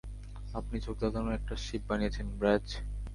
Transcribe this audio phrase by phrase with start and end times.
[0.53, 2.67] আপনি চোখধাঁধানো একটা শিপ বানিয়েছেন, ব্র্যায!